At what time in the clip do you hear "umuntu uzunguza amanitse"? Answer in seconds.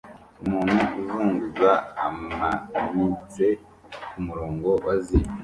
0.43-3.45